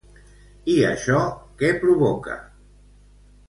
I 0.75 0.77
això 0.93 1.21
què 1.61 1.71
provoca? 1.87 2.41